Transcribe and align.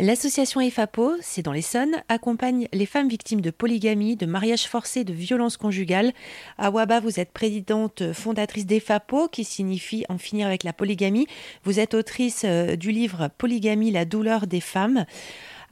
L'association 0.00 0.60
EFAPO, 0.60 1.14
c'est 1.20 1.42
dans 1.42 1.50
l'Essonne, 1.50 2.04
accompagne 2.08 2.68
les 2.72 2.86
femmes 2.86 3.08
victimes 3.08 3.40
de 3.40 3.50
polygamie, 3.50 4.14
de 4.14 4.26
mariage 4.26 4.68
forcé, 4.68 5.02
de 5.02 5.12
violence 5.12 5.56
conjugale. 5.56 6.12
À 6.56 6.70
vous 6.70 7.18
êtes 7.18 7.32
présidente 7.32 8.12
fondatrice 8.12 8.64
d'EFAPO, 8.64 9.26
qui 9.26 9.42
signifie 9.42 10.04
en 10.08 10.16
finir 10.16 10.46
avec 10.46 10.62
la 10.62 10.72
polygamie. 10.72 11.26
Vous 11.64 11.80
êtes 11.80 11.94
autrice 11.94 12.44
euh, 12.44 12.76
du 12.76 12.92
livre 12.92 13.28
Polygamie, 13.38 13.90
la 13.90 14.04
douleur 14.04 14.46
des 14.46 14.60
femmes. 14.60 15.04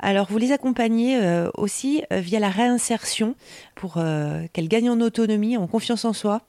Alors, 0.00 0.26
vous 0.28 0.38
les 0.38 0.50
accompagnez 0.50 1.22
euh, 1.22 1.48
aussi 1.56 2.02
euh, 2.12 2.18
via 2.18 2.40
la 2.40 2.50
réinsertion 2.50 3.36
pour 3.76 3.94
qu'elles 3.94 4.68
gagnent 4.68 4.90
en 4.90 5.00
autonomie, 5.00 5.56
en 5.56 5.68
confiance 5.68 6.04
en 6.04 6.12
soi 6.12 6.40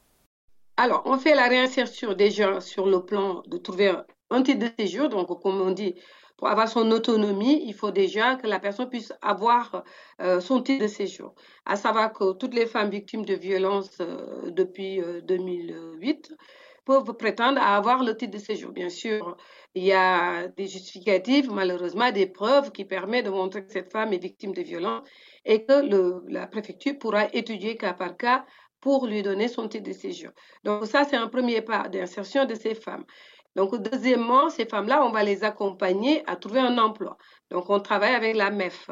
Alors, 0.77 1.03
on 1.05 1.19
fait 1.19 1.35
la 1.35 1.47
réinsertion 1.47 2.13
déjà 2.13 2.59
sur 2.59 2.87
le 2.87 3.05
plan 3.05 3.43
de 3.45 3.57
trouver 3.57 3.93
un 4.31 4.41
titre 4.41 4.65
de 4.65 4.83
séjour, 4.83 5.09
donc 5.09 5.27
comme 5.39 5.61
on 5.61 5.69
dit, 5.69 5.93
pour 6.37 6.47
avoir 6.49 6.69
son 6.69 6.91
autonomie, 6.91 7.63
il 7.65 7.73
faut 7.73 7.91
déjà 7.91 8.35
que 8.35 8.45
la 8.45 8.59
personne 8.59 8.89
puisse 8.89 9.11
avoir 9.21 9.83
euh, 10.21 10.39
son 10.39 10.61
titre 10.61 10.83
de 10.83 10.87
séjour. 10.87 11.33
À 11.65 11.75
savoir 11.75 12.13
que 12.13 12.33
toutes 12.33 12.53
les 12.53 12.67
femmes 12.67 12.91
victimes 12.91 13.25
de 13.25 13.33
violences 13.33 13.97
euh, 14.01 14.51
depuis 14.51 15.01
2008 15.23 16.31
euh, 16.31 16.35
peuvent 16.85 17.13
prétendre 17.17 17.59
à 17.59 17.75
avoir 17.75 18.03
le 18.03 18.15
titre 18.15 18.33
de 18.33 18.37
séjour. 18.37 18.71
Bien 18.71 18.89
sûr, 18.89 19.35
il 19.73 19.83
y 19.83 19.93
a 19.93 20.47
des 20.47 20.67
justificatifs, 20.67 21.49
malheureusement, 21.49 22.11
des 22.11 22.27
preuves 22.27 22.71
qui 22.71 22.85
permettent 22.85 23.25
de 23.25 23.31
montrer 23.31 23.65
que 23.65 23.71
cette 23.71 23.91
femme 23.91 24.13
est 24.13 24.21
victime 24.21 24.53
de 24.53 24.61
violences 24.61 25.07
et 25.43 25.65
que 25.65 26.31
la 26.31 26.45
préfecture 26.45 26.97
pourra 26.99 27.25
étudier 27.33 27.77
cas 27.77 27.93
par 27.93 28.15
cas 28.15 28.45
pour 28.79 29.07
lui 29.07 29.23
donner 29.23 29.47
son 29.47 29.67
titre 29.67 29.85
de 29.85 29.93
séjour. 29.93 30.31
Donc 30.63 30.85
ça, 30.85 31.03
c'est 31.03 31.15
un 31.15 31.27
premier 31.27 31.61
pas 31.61 31.89
d'insertion 31.89 32.45
de 32.45 32.53
ces 32.55 32.75
femmes. 32.75 33.05
Donc, 33.57 33.75
deuxièmement, 33.75 34.51
ces 34.51 34.67
femmes-là, 34.67 35.03
on 35.03 35.09
va 35.09 35.23
les 35.23 35.43
accompagner 35.43 36.23
à 36.27 36.35
trouver 36.35 36.59
un 36.59 36.77
emploi. 36.77 37.17
Donc, 37.49 37.71
on 37.71 37.79
travaille 37.79 38.13
avec 38.13 38.35
la 38.35 38.51
MEF. 38.51 38.91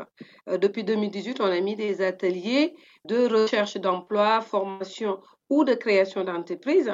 Euh, 0.50 0.58
depuis 0.58 0.84
2018, 0.84 1.40
on 1.40 1.46
a 1.46 1.62
mis 1.62 1.76
des 1.76 2.02
ateliers 2.02 2.76
de 3.06 3.28
recherche 3.28 3.78
d'emploi, 3.78 4.42
formation 4.42 5.20
ou 5.52 5.64
de 5.64 5.76
création 5.76 6.24
d'entreprise 6.24 6.92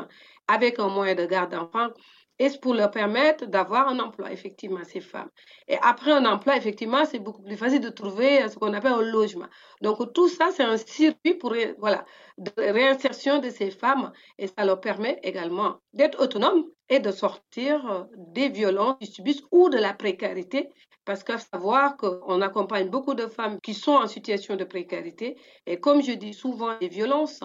avec 0.50 0.80
un 0.80 0.90
moyen 0.90 1.16
de 1.16 1.26
garde 1.26 1.52
d'enfants 1.52 1.92
et 2.40 2.50
pour 2.62 2.74
leur 2.74 2.92
permettre 2.92 3.46
d'avoir 3.46 3.88
un 3.88 4.00
emploi, 4.00 4.32
effectivement, 4.34 4.84
ces 4.84 5.00
femmes. 5.00 5.30
Et 5.70 5.78
après 5.82 6.12
un 6.12 6.26
emploi, 6.26 6.58
effectivement, 6.58 7.06
c'est 7.06 7.20
beaucoup 7.20 7.44
plus 7.44 7.56
facile 7.56 7.80
de 7.80 7.90
trouver 7.90 8.50
ce 8.50 8.58
qu'on 8.58 8.74
appelle 8.74 8.94
un 8.94 9.02
logement. 9.02 9.48
Donc, 9.82 10.12
tout 10.14 10.28
ça, 10.28 10.50
c'est 10.52 10.64
un 10.64 10.76
circuit 10.76 11.36
pour, 11.36 11.56
voilà, 11.78 12.04
de 12.38 12.52
réinsertion 12.58 13.40
de 13.40 13.50
ces 13.50 13.72
femmes 13.72 14.12
et 14.38 14.48
ça 14.48 14.66
leur 14.66 14.82
permet 14.82 15.20
également 15.24 15.78
d'être 15.94 16.20
autonomes 16.20 16.66
et 16.92 17.00
de 17.00 17.12
sortir 17.12 18.08
des 18.18 18.50
violences 18.50 18.98
qu'ils 19.00 19.12
subissent 19.12 19.44
ou 19.52 19.70
de 19.70 19.78
la 19.78 19.94
précarité. 19.94 20.70
Parce 21.06 21.24
qu'à 21.24 21.40
savoir 21.40 21.98
qu'on 21.98 22.42
accompagne 22.42 22.90
beaucoup 22.90 23.16
de 23.16 23.26
femmes 23.26 23.60
qui 23.62 23.74
sont 23.74 23.94
en 23.94 24.08
situation 24.08 24.56
de 24.56 24.66
précarité 24.66 25.36
et 25.66 25.80
comme 25.80 26.04
je 26.04 26.12
dis 26.12 26.34
souvent, 26.34 26.78
les 26.80 26.90
violences, 26.90 27.40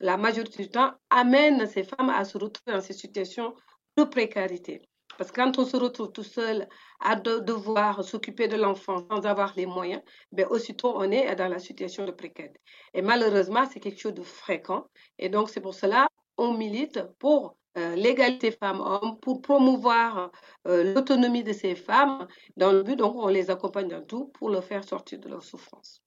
la 0.00 0.16
majorité 0.16 0.64
du 0.64 0.70
temps, 0.70 0.92
amènent 1.10 1.66
ces 1.68 1.84
femmes 1.84 2.10
à 2.10 2.24
se 2.24 2.36
retrouver 2.36 2.72
dans 2.72 2.80
ces 2.80 2.94
situations 2.94 3.54
de 3.96 4.02
précarité. 4.04 4.82
Parce 5.18 5.30
que 5.30 5.40
quand 5.40 5.58
on 5.58 5.64
se 5.64 5.76
retrouve 5.76 6.10
tout 6.12 6.24
seul 6.24 6.66
à 7.00 7.16
devoir 7.16 8.02
s'occuper 8.02 8.48
de 8.48 8.56
l'enfant 8.56 9.06
sans 9.10 9.24
avoir 9.24 9.52
les 9.56 9.66
moyens, 9.66 10.02
ben 10.32 10.46
aussitôt 10.50 10.92
on 10.96 11.10
est 11.10 11.34
dans 11.36 11.48
la 11.48 11.58
situation 11.58 12.04
de 12.06 12.12
précarité. 12.12 12.60
Et 12.92 13.02
malheureusement, 13.02 13.64
c'est 13.66 13.80
quelque 13.80 14.00
chose 14.00 14.14
de 14.14 14.22
fréquent. 14.22 14.86
Et 15.18 15.28
donc, 15.28 15.48
c'est 15.48 15.60
pour 15.60 15.74
cela 15.74 16.08
on 16.38 16.52
milite 16.52 17.00
pour 17.18 17.46
euh, 17.46 17.65
l'égalité 17.94 18.50
femmes-hommes, 18.50 19.18
pour 19.20 19.42
promouvoir 19.42 20.30
euh, 20.66 20.94
l'autonomie 20.94 21.44
de 21.44 21.52
ces 21.52 21.74
femmes, 21.74 22.26
dans 22.56 22.72
le 22.72 22.82
but, 22.82 22.96
donc, 22.96 23.14
on 23.16 23.28
les 23.28 23.50
accompagne 23.50 23.88
dans 23.88 24.02
tout 24.02 24.30
pour 24.34 24.50
leur 24.50 24.64
faire 24.64 24.84
sortir 24.84 25.18
de 25.20 25.28
leur 25.28 25.42
souffrance. 25.42 26.02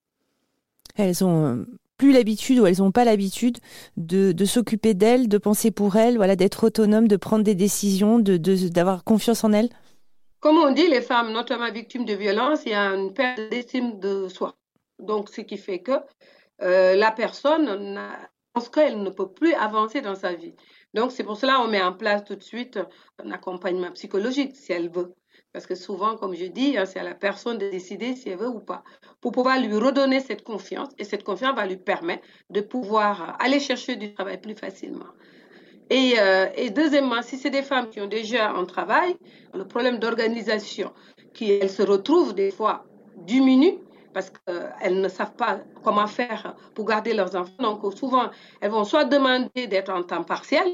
Elles 0.95 1.23
ont 1.23 1.45
euh, 1.45 1.65
plus 1.97 2.11
l'habitude 2.11 2.59
ou 2.59 2.65
elles 2.65 2.79
n'ont 2.79 2.91
pas 2.91 3.05
l'habitude 3.05 3.59
de, 3.97 4.31
de 4.31 4.45
s'occuper 4.45 4.93
d'elles, 4.93 5.27
de 5.27 5.37
penser 5.37 5.69
pour 5.71 5.95
elles, 5.95 6.17
voilà, 6.17 6.35
d'être 6.35 6.65
autonomes, 6.65 7.07
de 7.07 7.17
prendre 7.17 7.43
des 7.43 7.55
décisions, 7.55 8.19
de, 8.19 8.37
d'avoir 8.69 9.03
confiance 9.03 9.43
en 9.43 9.53
elles? 9.53 9.69
Comme 10.39 10.57
on 10.57 10.71
dit, 10.71 10.87
les 10.87 11.01
femmes, 11.01 11.31
notamment 11.31 11.71
victimes 11.71 12.05
de 12.05 12.13
violences, 12.13 12.61
il 12.65 12.71
y 12.71 12.75
a 12.75 12.95
une 12.95 13.13
perte 13.13 13.39
d'estime 13.51 13.99
de 13.99 14.27
soi. 14.29 14.55
Donc, 14.97 15.29
ce 15.29 15.41
qui 15.41 15.57
fait 15.57 15.79
que 15.79 15.99
euh, 16.61 16.95
la 16.95 17.11
personne 17.11 17.67
pense 18.53 18.69
qu'elle 18.69 19.01
ne 19.01 19.09
peut 19.09 19.29
plus 19.29 19.53
avancer 19.53 20.01
dans 20.01 20.15
sa 20.15 20.33
vie. 20.33 20.53
Donc, 20.93 21.11
c'est 21.11 21.23
pour 21.23 21.37
cela 21.37 21.57
qu'on 21.57 21.67
met 21.67 21.81
en 21.81 21.93
place 21.93 22.23
tout 22.23 22.35
de 22.35 22.43
suite 22.43 22.79
un 23.23 23.31
accompagnement 23.31 23.91
psychologique, 23.91 24.55
si 24.55 24.71
elle 24.71 24.89
veut. 24.89 25.13
Parce 25.53 25.65
que 25.65 25.75
souvent, 25.75 26.15
comme 26.15 26.35
je 26.35 26.45
dis, 26.45 26.77
hein, 26.77 26.85
c'est 26.85 26.99
à 26.99 27.03
la 27.03 27.15
personne 27.15 27.57
de 27.57 27.69
décider 27.69 28.15
si 28.15 28.29
elle 28.29 28.37
veut 28.37 28.49
ou 28.49 28.59
pas, 28.59 28.83
pour 29.19 29.31
pouvoir 29.31 29.59
lui 29.59 29.73
redonner 29.75 30.19
cette 30.19 30.43
confiance. 30.43 30.89
Et 30.99 31.03
cette 31.03 31.23
confiance 31.23 31.55
va 31.55 31.65
lui 31.65 31.77
permettre 31.77 32.23
de 32.49 32.61
pouvoir 32.61 33.35
aller 33.39 33.59
chercher 33.59 33.95
du 33.95 34.13
travail 34.13 34.39
plus 34.39 34.55
facilement. 34.55 35.07
Et, 35.89 36.19
euh, 36.19 36.47
et 36.55 36.69
deuxièmement, 36.69 37.21
si 37.23 37.37
c'est 37.37 37.49
des 37.49 37.63
femmes 37.63 37.89
qui 37.89 37.99
ont 37.99 38.07
déjà 38.07 38.51
un 38.51 38.65
travail, 38.65 39.15
le 39.53 39.67
problème 39.67 39.97
d'organisation, 39.97 40.91
qui 41.33 41.51
elles 41.51 41.69
se 41.69 41.81
retrouvent 41.81 42.35
des 42.35 42.51
fois 42.51 42.85
diminue 43.17 43.79
parce 44.13 44.31
qu'elles 44.31 45.01
ne 45.01 45.07
savent 45.09 45.35
pas 45.35 45.59
comment 45.83 46.07
faire 46.07 46.55
pour 46.75 46.85
garder 46.85 47.13
leurs 47.13 47.35
enfants. 47.35 47.53
Donc 47.59 47.93
souvent, 47.97 48.29
elles 48.61 48.71
vont 48.71 48.83
soit 48.83 49.05
demander 49.05 49.67
d'être 49.67 49.91
en 49.91 50.03
temps 50.03 50.23
partiel, 50.23 50.67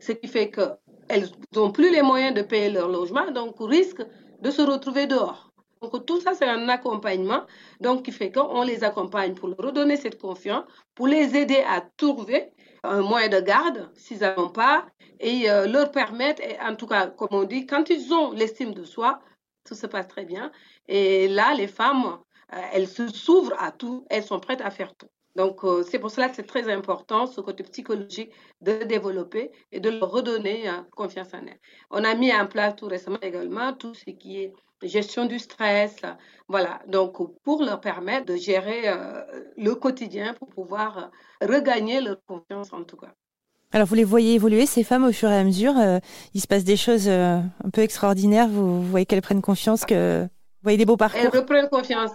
ce 0.00 0.12
qui 0.12 0.28
fait 0.28 0.50
que 0.50 0.70
elles 1.08 1.28
n'ont 1.56 1.72
plus 1.72 1.90
les 1.90 2.02
moyens 2.02 2.34
de 2.34 2.42
payer 2.42 2.70
leur 2.70 2.88
logement, 2.88 3.30
donc 3.32 3.56
risquent 3.58 4.06
de 4.40 4.50
se 4.50 4.62
retrouver 4.62 5.06
dehors. 5.06 5.50
Donc 5.82 6.06
tout 6.06 6.20
ça, 6.20 6.34
c'est 6.34 6.48
un 6.48 6.68
accompagnement, 6.68 7.42
donc 7.80 8.04
qui 8.04 8.12
fait 8.12 8.30
qu'on 8.30 8.62
les 8.62 8.84
accompagne 8.84 9.34
pour 9.34 9.48
leur 9.48 9.58
redonner 9.58 9.96
cette 9.96 10.20
confiance, 10.20 10.64
pour 10.94 11.08
les 11.08 11.36
aider 11.36 11.64
à 11.66 11.80
trouver 11.96 12.52
un 12.82 13.00
moyen 13.02 13.28
de 13.28 13.40
garde 13.40 13.90
s'ils 13.94 14.20
n'en 14.20 14.44
ont 14.44 14.48
pas, 14.50 14.86
et 15.18 15.50
euh, 15.50 15.66
leur 15.66 15.90
permettre, 15.90 16.42
et 16.42 16.58
en 16.60 16.76
tout 16.76 16.86
cas, 16.86 17.06
comme 17.08 17.28
on 17.32 17.44
dit, 17.44 17.66
quand 17.66 17.90
ils 17.90 18.12
ont 18.12 18.32
l'estime 18.32 18.72
de 18.72 18.84
soi, 18.84 19.20
tout 19.64 19.74
se 19.74 19.86
passe 19.86 20.08
très 20.08 20.24
bien. 20.24 20.50
Et 20.88 21.28
là, 21.28 21.54
les 21.54 21.66
femmes, 21.68 22.04
euh, 22.06 22.16
elles 22.72 22.88
se 22.88 23.08
s'ouvrent 23.08 23.56
à 23.58 23.72
tout, 23.72 24.04
elles 24.10 24.24
sont 24.24 24.40
prêtes 24.40 24.60
à 24.60 24.70
faire 24.70 24.94
tout. 24.94 25.08
Donc, 25.36 25.62
euh, 25.62 25.84
c'est 25.88 25.98
pour 25.98 26.10
cela 26.10 26.28
que 26.28 26.36
c'est 26.36 26.46
très 26.46 26.70
important, 26.72 27.26
ce 27.26 27.40
côté 27.40 27.62
psychologique, 27.62 28.32
de 28.60 28.84
développer 28.84 29.52
et 29.70 29.80
de 29.80 29.90
leur 29.90 30.10
redonner 30.10 30.68
euh, 30.68 30.72
confiance 30.90 31.28
en 31.32 31.46
elles. 31.46 31.60
On 31.90 32.02
a 32.04 32.14
mis 32.14 32.32
en 32.32 32.46
place 32.46 32.74
tout 32.76 32.86
récemment 32.86 33.20
également 33.22 33.72
tout 33.72 33.94
ce 33.94 34.10
qui 34.10 34.42
est 34.42 34.52
gestion 34.82 35.26
du 35.26 35.38
stress, 35.38 35.96
voilà, 36.48 36.80
donc 36.88 37.18
pour 37.42 37.62
leur 37.62 37.80
permettre 37.80 38.26
de 38.26 38.36
gérer 38.36 38.88
euh, 38.88 39.22
le 39.56 39.74
quotidien, 39.74 40.34
pour 40.34 40.48
pouvoir 40.48 41.10
regagner 41.42 42.00
leur 42.00 42.16
confiance 42.26 42.72
en 42.72 42.82
tout 42.82 42.96
cas. 42.96 43.12
Alors, 43.72 43.86
vous 43.86 43.94
les 43.94 44.04
voyez 44.04 44.34
évoluer, 44.34 44.66
ces 44.66 44.82
femmes, 44.82 45.04
au 45.04 45.12
fur 45.12 45.30
et 45.30 45.36
à 45.36 45.44
mesure. 45.44 45.74
il 46.34 46.40
se 46.40 46.48
passe 46.48 46.64
des 46.64 46.76
choses 46.76 47.08
un 47.08 47.70
peu 47.72 47.82
extraordinaires. 47.82 48.48
Vous, 48.48 48.82
voyez 48.82 49.06
qu'elles 49.06 49.22
prennent 49.22 49.42
confiance, 49.42 49.84
que 49.84 50.22
vous 50.22 50.64
voyez 50.64 50.76
des 50.76 50.86
beaux 50.86 50.96
parcours. 50.96 51.20
Elles 51.22 51.40
reprennent 51.40 51.68
confiance 51.68 52.10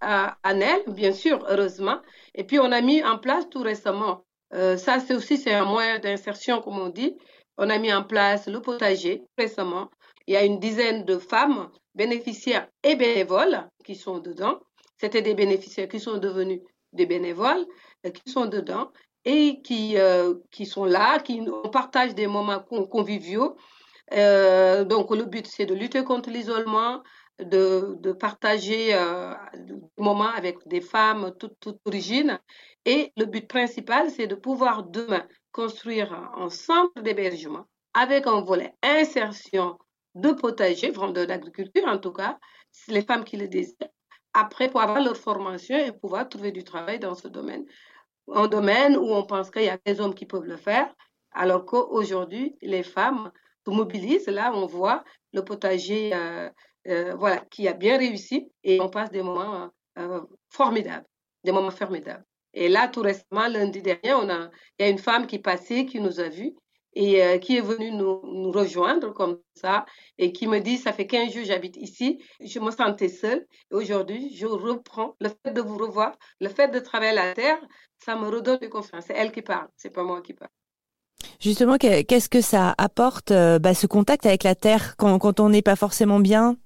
à, 0.00 0.36
elles, 0.44 0.84
bien 0.88 1.12
sûr, 1.12 1.44
heureusement. 1.48 2.00
Et 2.34 2.44
puis, 2.44 2.58
on 2.58 2.72
a 2.72 2.80
mis 2.80 3.02
en 3.04 3.18
place 3.18 3.48
tout 3.50 3.62
récemment, 3.62 4.24
euh, 4.52 4.76
ça 4.76 4.98
c'est 4.98 5.14
aussi 5.14 5.36
c'est 5.36 5.54
un 5.54 5.64
moyen 5.64 5.98
d'insertion, 5.98 6.60
comme 6.60 6.78
on 6.78 6.88
dit. 6.88 7.16
On 7.56 7.70
a 7.70 7.78
mis 7.78 7.92
en 7.92 8.02
place 8.04 8.46
le 8.48 8.60
potager 8.60 9.22
récemment. 9.38 9.90
Il 10.26 10.34
y 10.34 10.36
a 10.36 10.44
une 10.44 10.58
dizaine 10.58 11.04
de 11.04 11.18
femmes 11.18 11.70
bénéficiaires 11.94 12.68
et 12.82 12.96
bénévoles 12.96 13.68
qui 13.84 13.94
sont 13.94 14.18
dedans. 14.18 14.58
C'était 14.98 15.22
des 15.22 15.34
bénéficiaires 15.34 15.88
qui 15.88 16.00
sont 16.00 16.18
devenus 16.18 16.60
des 16.92 17.06
bénévoles, 17.06 17.64
euh, 18.06 18.10
qui 18.10 18.30
sont 18.30 18.46
dedans 18.46 18.90
et 19.24 19.60
qui, 19.62 19.98
euh, 19.98 20.34
qui 20.50 20.66
sont 20.66 20.84
là, 20.84 21.18
qui 21.20 21.42
on 21.64 21.68
partage 21.68 22.14
des 22.14 22.26
moments 22.26 22.60
conviviaux. 22.60 23.56
Donc 24.10 25.14
le 25.14 25.24
but 25.24 25.46
c'est 25.46 25.66
de 25.66 25.74
lutter 25.74 26.02
contre 26.02 26.30
l'isolement, 26.30 27.02
de, 27.44 28.12
partager 28.12 28.94
euh, 28.94 29.34
des 29.56 29.74
moments 29.98 30.30
avec 30.30 30.56
des 30.66 30.80
femmes 30.80 31.32
toutes 31.38 31.58
toute 31.60 31.78
origines. 31.84 32.38
Et 32.84 33.12
le 33.16 33.26
but 33.26 33.46
principal, 33.46 34.10
c'est 34.10 34.26
de 34.26 34.34
pouvoir 34.34 34.84
demain 34.84 35.26
construire 35.52 36.12
un 36.36 36.48
centre 36.48 37.02
d'hébergement 37.02 37.66
avec 37.94 38.26
un 38.26 38.40
volet 38.40 38.74
insertion 38.82 39.78
de 40.14 40.32
potager, 40.32 40.90
de 40.90 41.24
l'agriculture 41.24 41.86
en 41.86 41.98
tout 41.98 42.12
cas, 42.12 42.38
les 42.88 43.02
femmes 43.02 43.24
qui 43.24 43.36
le 43.36 43.48
désirent, 43.48 43.88
après 44.32 44.68
pour 44.68 44.80
avoir 44.80 45.00
leur 45.00 45.16
formation 45.16 45.76
et 45.76 45.92
pouvoir 45.92 46.28
trouver 46.28 46.52
du 46.52 46.64
travail 46.64 46.98
dans 46.98 47.14
ce 47.14 47.28
domaine. 47.28 47.64
Un 48.32 48.46
domaine 48.46 48.96
où 48.96 49.12
on 49.12 49.24
pense 49.24 49.50
qu'il 49.50 49.64
y 49.64 49.68
a 49.68 49.78
des 49.84 50.00
hommes 50.00 50.14
qui 50.14 50.26
peuvent 50.26 50.44
le 50.44 50.56
faire, 50.56 50.94
alors 51.32 51.64
qu'aujourd'hui, 51.64 52.56
les 52.62 52.82
femmes 52.82 53.30
se 53.66 53.70
mobilisent. 53.70 54.28
Là, 54.28 54.52
on 54.54 54.66
voit 54.66 55.04
le 55.32 55.44
potager 55.44 56.10
euh, 56.14 56.48
euh, 56.88 57.14
voilà, 57.14 57.38
qui 57.50 57.68
a 57.68 57.72
bien 57.72 57.98
réussi 57.98 58.50
et 58.64 58.80
on 58.80 58.88
passe 58.88 59.10
des 59.10 59.22
moments 59.22 59.70
euh, 59.98 60.20
formidables, 60.48 61.06
des 61.44 61.52
moments 61.52 61.70
formidables. 61.70 62.24
Et 62.54 62.68
là, 62.68 62.88
tout 62.88 63.02
récemment, 63.02 63.48
lundi 63.48 63.82
dernier, 63.82 64.14
on 64.14 64.28
a, 64.28 64.50
il 64.78 64.82
y 64.82 64.88
a 64.88 64.88
une 64.88 64.98
femme 64.98 65.26
qui 65.26 65.38
passait, 65.38 65.86
qui 65.86 66.00
nous 66.00 66.20
a 66.20 66.28
vus 66.28 66.54
et 66.94 67.22
euh, 67.22 67.38
qui 67.38 67.56
est 67.56 67.60
venu 67.60 67.92
nous, 67.92 68.20
nous, 68.24 68.50
rejoindre 68.50 69.12
comme 69.12 69.38
ça 69.54 69.86
et 70.18 70.32
qui 70.32 70.48
me 70.48 70.58
dit, 70.58 70.76
ça 70.76 70.92
fait 70.92 71.06
15 71.06 71.32
jours 71.32 71.44
j'habite 71.44 71.76
ici, 71.76 72.22
je 72.40 72.58
me 72.58 72.70
sentais 72.70 73.08
seule 73.08 73.46
et 73.70 73.74
aujourd'hui 73.74 74.34
je 74.34 74.46
reprends 74.46 75.14
le 75.20 75.28
fait 75.28 75.52
de 75.52 75.60
vous 75.60 75.78
revoir, 75.78 76.16
le 76.40 76.48
fait 76.48 76.68
de 76.68 76.80
travailler 76.80 77.14
la 77.14 77.34
terre, 77.34 77.60
ça 78.04 78.16
me 78.16 78.26
redonne 78.28 78.58
de 78.58 78.66
confiance. 78.66 79.04
C'est 79.06 79.14
elle 79.14 79.30
qui 79.30 79.42
parle, 79.42 79.68
c'est 79.76 79.90
pas 79.90 80.02
moi 80.02 80.20
qui 80.20 80.34
parle. 80.34 80.50
Justement, 81.38 81.76
qu'est-ce 81.78 82.28
que 82.28 82.40
ça 82.40 82.74
apporte 82.76 83.30
euh, 83.30 83.58
bah, 83.58 83.74
ce 83.74 83.86
contact 83.86 84.26
avec 84.26 84.42
la 84.42 84.54
terre 84.54 84.96
quand, 84.96 85.18
quand 85.18 85.40
on 85.40 85.48
n'est 85.48 85.62
pas 85.62 85.76
forcément 85.76 86.20
bien? 86.20 86.56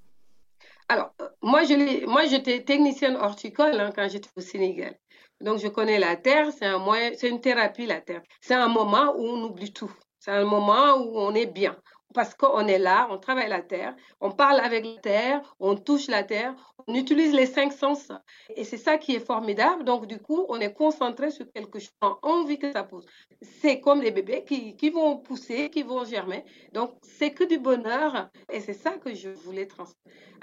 Alors, 0.88 1.14
euh, 1.20 1.28
moi, 1.42 1.64
je 1.64 2.06
moi, 2.06 2.26
j'étais 2.26 2.62
technicienne 2.64 3.16
horticole 3.16 3.80
hein, 3.80 3.90
quand 3.94 4.08
j'étais 4.08 4.30
au 4.36 4.40
Sénégal. 4.40 4.98
Donc, 5.40 5.58
je 5.58 5.68
connais 5.68 5.98
la 5.98 6.16
terre, 6.16 6.52
c'est 6.52 6.66
un 6.66 6.78
moyen, 6.78 7.12
c'est 7.16 7.28
une 7.28 7.40
thérapie, 7.40 7.86
la 7.86 8.00
terre. 8.00 8.22
C'est 8.40 8.54
un 8.54 8.68
moment 8.68 9.14
où 9.16 9.24
on 9.26 9.42
oublie 9.44 9.72
tout. 9.72 9.92
C'est 10.18 10.30
un 10.30 10.44
moment 10.44 10.96
où 10.96 11.18
on 11.18 11.34
est 11.34 11.46
bien. 11.46 11.76
Parce 12.12 12.34
qu'on 12.34 12.66
est 12.66 12.78
là, 12.78 13.08
on 13.10 13.18
travaille 13.18 13.48
la 13.48 13.62
terre, 13.62 13.96
on 14.20 14.30
parle 14.30 14.60
avec 14.60 14.84
la 14.84 15.00
terre, 15.00 15.56
on 15.58 15.74
touche 15.74 16.06
la 16.08 16.22
terre, 16.22 16.54
on 16.86 16.94
utilise 16.94 17.32
les 17.32 17.46
cinq 17.46 17.72
sens. 17.72 18.12
Et 18.54 18.64
c'est 18.64 18.76
ça 18.76 18.98
qui 18.98 19.14
est 19.14 19.24
formidable. 19.24 19.84
Donc, 19.84 20.06
du 20.06 20.18
coup, 20.18 20.44
on 20.48 20.60
est 20.60 20.72
concentré 20.72 21.30
sur 21.30 21.50
quelque 21.52 21.78
chose. 21.78 21.90
On 22.02 22.16
envie 22.22 22.58
que 22.58 22.70
ça 22.72 22.84
pousse. 22.84 23.06
C'est 23.42 23.80
comme 23.80 24.02
les 24.02 24.10
bébés 24.10 24.44
qui, 24.44 24.76
qui 24.76 24.90
vont 24.90 25.16
pousser, 25.16 25.70
qui 25.70 25.82
vont 25.82 26.04
germer. 26.04 26.44
Donc, 26.72 26.96
c'est 27.02 27.32
que 27.32 27.44
du 27.44 27.58
bonheur. 27.58 28.30
Et 28.52 28.60
c'est 28.60 28.74
ça 28.74 28.92
que 28.92 29.14
je 29.14 29.30
voulais 29.30 29.66
transmettre 29.66 29.98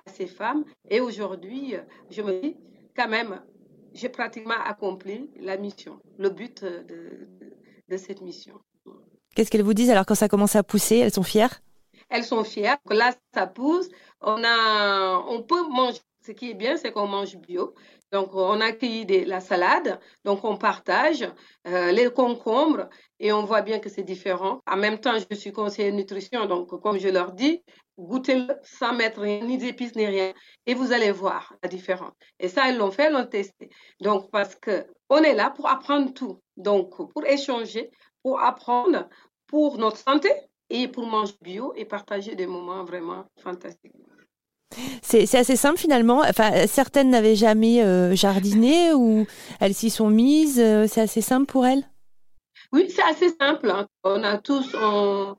à 0.06 0.10
ces 0.10 0.28
femmes. 0.28 0.66
Et 0.90 1.00
aujourd'hui, 1.00 1.76
je 2.10 2.22
me 2.22 2.42
dis, 2.42 2.58
quand 2.96 3.08
même, 3.08 3.42
j'ai 3.94 4.10
pratiquement 4.10 4.60
accompli 4.66 5.30
la 5.40 5.58
mission, 5.58 6.00
le 6.18 6.30
but 6.30 6.64
de, 6.64 7.28
de, 7.88 7.98
cette 7.98 8.22
mission. 8.22 8.60
Qu'est-ce 9.36 9.50
qu'elles 9.50 9.64
vous 9.64 9.74
disent 9.74 9.90
alors 9.90 10.06
quand 10.06 10.16
ça 10.16 10.28
commence 10.28 10.56
à 10.56 10.64
pousser? 10.64 10.98
Elles 10.98 11.14
sont 11.14 11.24
fières? 11.24 11.62
Elles 12.10 12.26
sont 12.26 12.44
fières. 12.44 12.78
Là, 12.90 13.14
ça 13.34 13.48
pousse. 13.48 13.88
On, 14.22 14.44
a, 14.44 15.24
on 15.28 15.42
peut 15.42 15.68
manger. 15.70 16.00
Ce 16.24 16.32
qui 16.34 16.52
est 16.52 16.54
bien, 16.54 16.78
c'est 16.78 16.92
qu'on 16.92 17.08
mange 17.08 17.36
bio. 17.38 17.74
Donc, 18.12 18.36
on 18.36 18.62
accueille 18.62 19.06
de 19.06 19.28
la 19.28 19.40
salade, 19.40 20.00
donc 20.26 20.44
on 20.44 20.58
partage 20.58 21.28
euh, 21.66 21.92
les 21.94 22.12
concombres 22.12 22.90
et 23.20 23.32
on 23.32 23.44
voit 23.44 23.62
bien 23.62 23.80
que 23.80 23.90
c'est 23.90 24.04
différent. 24.04 24.60
En 24.70 24.78
même 24.78 25.00
temps, 25.00 25.18
je 25.18 25.36
suis 25.36 25.52
conseiller 25.54 25.92
de 25.92 25.96
nutrition, 25.96 26.46
donc 26.46 26.80
comme 26.82 27.00
je 27.00 27.08
leur 27.08 27.32
dis, 27.32 27.64
goûtez-le 27.98 28.54
sans 28.64 28.94
mettre 28.94 29.22
ni 29.26 29.58
d'épices 29.58 29.96
ni 29.96 30.06
rien 30.06 30.34
et 30.66 30.74
vous 30.74 30.92
allez 30.92 31.12
voir 31.12 31.56
la 31.64 31.70
différence. 31.70 32.12
Et 32.40 32.50
ça, 32.50 32.70
ils 32.70 32.78
l'ont 32.78 32.92
fait, 32.92 33.08
ils 33.08 33.14
l'ont 33.14 33.26
testé. 33.26 33.70
Donc, 34.02 34.30
parce 34.30 34.56
que 34.56 34.86
on 35.10 35.24
est 35.24 35.34
là 35.34 35.50
pour 35.50 35.70
apprendre 35.70 36.14
tout. 36.14 36.40
Donc, 36.62 36.96
pour 36.96 37.26
échanger, 37.26 37.92
pour 38.24 38.40
apprendre, 38.42 39.10
pour 39.48 39.78
notre 39.78 39.98
santé 39.98 40.30
et 40.70 40.88
pour 40.88 41.06
manger 41.06 41.34
bio 41.42 41.74
et 41.76 41.86
partager 41.86 42.36
des 42.36 42.48
moments 42.48 42.86
vraiment 42.86 43.26
fantastiques. 43.40 43.94
C'est 45.02 45.36
assez 45.36 45.58
simple 45.58 45.78
finalement. 45.78 46.20
Enfin, 46.20 46.66
certaines 46.68 47.10
n'avaient 47.10 47.36
jamais 47.36 47.84
euh, 47.84 48.16
jardiné 48.16 48.94
ou 48.94 49.26
elles 49.60 49.74
s'y 49.74 49.90
sont 49.90 50.10
mises. 50.10 50.60
Euh, 50.60 50.88
c'est 50.88 51.02
assez 51.02 51.22
simple 51.22 51.46
pour 51.46 51.66
elles? 51.66 51.84
Oui, 52.72 52.90
c'est 52.90 53.04
assez 53.04 53.30
simple. 53.30 53.70
Hein. 53.70 53.88
On 54.04 54.24
a 54.24 54.38
tous 54.38 54.74
on, 54.76 55.36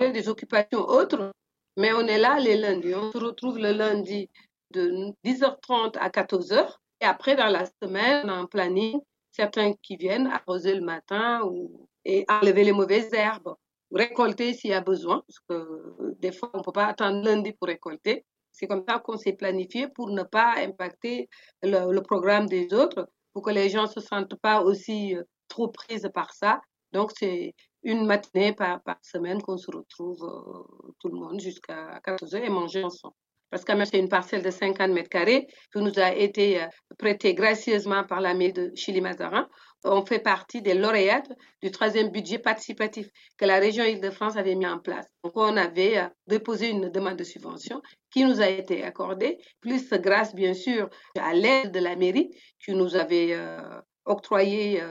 des 0.00 0.28
occupations 0.28 0.80
autres, 0.80 1.32
mais 1.76 1.92
on 1.92 2.06
est 2.06 2.18
là 2.18 2.38
les 2.38 2.56
lundis. 2.56 2.94
On 2.94 3.10
se 3.10 3.18
retrouve 3.18 3.58
le 3.58 3.72
lundi 3.72 4.30
de 4.72 5.12
10h30 5.24 5.96
à 5.98 6.08
14h. 6.10 6.76
Et 7.00 7.04
après, 7.04 7.34
dans 7.34 7.48
la 7.48 7.64
semaine, 7.82 8.22
on 8.24 8.28
a 8.28 8.32
un 8.34 8.46
planning. 8.46 9.00
Certains 9.36 9.74
qui 9.82 9.96
viennent 9.96 10.28
arroser 10.28 10.74
le 10.74 10.80
matin 10.80 11.42
ou, 11.44 11.90
et 12.06 12.24
enlever 12.30 12.64
les 12.64 12.72
mauvaises 12.72 13.12
herbes, 13.12 13.54
récolter 13.92 14.54
s'il 14.54 14.70
y 14.70 14.72
a 14.72 14.80
besoin, 14.80 15.22
parce 15.26 15.40
que 15.46 16.14
des 16.18 16.32
fois, 16.32 16.50
on 16.54 16.58
ne 16.58 16.62
peut 16.62 16.72
pas 16.72 16.86
attendre 16.86 17.22
lundi 17.22 17.52
pour 17.52 17.68
récolter. 17.68 18.24
C'est 18.50 18.66
comme 18.66 18.82
ça 18.88 18.98
qu'on 18.98 19.18
s'est 19.18 19.34
planifié 19.34 19.88
pour 19.88 20.08
ne 20.08 20.22
pas 20.22 20.54
impacter 20.56 21.28
le, 21.62 22.00
programme 22.00 22.46
des 22.46 22.72
autres, 22.72 23.10
pour 23.34 23.42
que 23.42 23.50
les 23.50 23.68
gens 23.68 23.82
ne 23.82 23.88
se 23.88 24.00
sentent 24.00 24.40
pas 24.40 24.62
aussi 24.62 25.14
euh, 25.14 25.22
trop 25.48 25.68
prises 25.68 26.08
par 26.14 26.32
ça. 26.32 26.62
Donc, 26.92 27.12
c'est 27.14 27.54
une 27.82 28.06
matinée 28.06 28.54
par, 28.54 28.80
semaine 29.02 29.42
qu'on 29.42 29.58
se 29.58 29.70
retrouve 29.70 30.24
euh, 30.24 30.92
tout 30.98 31.08
le 31.08 31.18
monde 31.20 31.40
jusqu'à 31.40 32.00
14 32.04 32.34
heures 32.34 32.44
et 32.44 32.48
manger 32.48 32.82
ensemble. 32.84 33.14
Parce 33.50 33.64
que 33.64 33.84
c'est 33.84 33.98
une 33.98 34.08
parcelle 34.08 34.42
de 34.42 34.50
50 34.50 34.90
mètres 34.90 35.08
carrés 35.08 35.46
qui 35.72 35.80
nous 35.80 35.98
a 35.98 36.12
été 36.12 36.62
euh, 36.62 36.66
prêtée 36.98 37.34
gracieusement 37.34 38.04
par 38.04 38.20
la 38.20 38.34
mairie 38.34 38.52
de 38.52 38.72
Chili-Mazarin 38.74 39.48
on 39.84 40.04
fait 40.04 40.18
partie 40.18 40.62
des 40.62 40.74
lauréates 40.74 41.30
du 41.62 41.70
troisième 41.70 42.10
budget 42.10 42.38
participatif 42.38 43.08
que 43.38 43.44
la 43.44 43.58
région 43.58 43.84
Île-de-France 43.84 44.36
avait 44.36 44.56
mis 44.56 44.66
en 44.66 44.78
place. 44.78 45.06
Donc, 45.22 45.34
on 45.36 45.56
avait 45.56 45.98
euh, 45.98 46.08
déposé 46.26 46.70
une 46.70 46.88
demande 46.88 47.16
de 47.16 47.24
subvention 47.24 47.80
qui 48.10 48.24
nous 48.24 48.40
a 48.40 48.48
été 48.48 48.82
accordée, 48.82 49.38
plus 49.60 49.88
grâce, 49.90 50.34
bien 50.34 50.54
sûr, 50.54 50.88
à 51.16 51.34
l'aide 51.34 51.70
de 51.70 51.78
la 51.78 51.94
mairie 51.94 52.30
qui 52.64 52.72
nous 52.72 52.96
avait 52.96 53.32
euh, 53.32 53.60
octroyé 54.04 54.82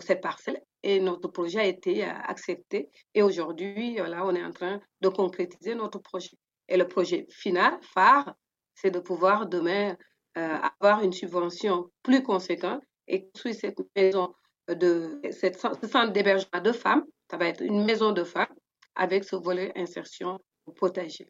cette 0.00 0.20
parcelle 0.20 0.60
et 0.82 1.00
notre 1.00 1.28
projet 1.28 1.60
a 1.60 1.66
été 1.66 2.04
accepté. 2.04 2.88
Et 3.14 3.22
aujourd'hui, 3.22 3.96
là, 3.96 4.22
on 4.24 4.34
est 4.34 4.44
en 4.44 4.52
train 4.52 4.80
de 5.00 5.08
concrétiser 5.08 5.74
notre 5.74 5.98
projet. 5.98 6.36
Et 6.70 6.76
le 6.76 6.88
projet 6.88 7.26
final, 7.28 7.78
phare, 7.82 8.34
c'est 8.74 8.90
de 8.90 9.00
pouvoir 9.00 9.46
demain 9.46 9.96
avoir 10.34 11.02
une 11.02 11.12
subvention 11.12 11.90
plus 12.02 12.22
conséquente 12.22 12.82
et 13.08 13.26
construire 13.26 13.56
cette 13.56 13.80
maison 13.96 14.32
de 14.68 15.20
cette, 15.32 15.60
ce 15.60 15.88
centre 15.88 16.12
d'hébergement 16.12 16.60
de 16.62 16.72
femmes. 16.72 17.04
Ça 17.30 17.36
va 17.36 17.46
être 17.46 17.62
une 17.62 17.84
maison 17.84 18.12
de 18.12 18.24
femmes 18.24 18.54
avec 18.94 19.24
ce 19.24 19.36
volet 19.36 19.72
insertion 19.76 20.38
au 20.66 20.72
potager. 20.72 21.28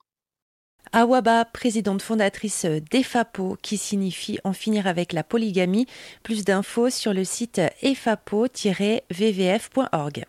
Awaba, 0.92 1.44
présidente 1.44 2.02
fondatrice 2.02 2.64
d'EFAPO, 2.64 3.56
qui 3.62 3.76
signifie 3.76 4.38
en 4.44 4.52
finir 4.52 4.86
avec 4.86 5.12
la 5.12 5.22
polygamie. 5.22 5.86
Plus 6.22 6.44
d'infos 6.44 6.90
sur 6.90 7.14
le 7.14 7.24
site 7.24 7.60
efapo-vvf.org. 7.82 10.24